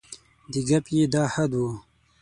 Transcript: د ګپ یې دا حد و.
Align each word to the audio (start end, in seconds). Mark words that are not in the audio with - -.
د 0.51 0.53
ګپ 0.67 0.85
یې 0.95 1.03
دا 1.13 1.23
حد 1.33 1.51
و. 1.63 1.63